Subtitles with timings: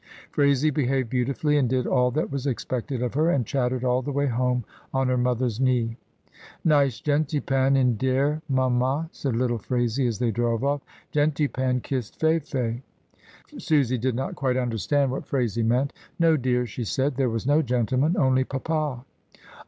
[0.31, 4.11] Phraisie behaved beautifully and did all that was expected of her, and chattered all the
[4.11, 5.95] way home on her mother's knee.
[6.65, 10.81] "Nice gentypan in dere, mamma," said little Phraisie as they drove off.
[11.11, 12.81] "Gentypan kissed Fay fay."
[13.59, 17.61] Susy did not quite understand what Phraisie meant "No, dear," she said, "there was no
[17.61, 19.05] gentleman, only papa."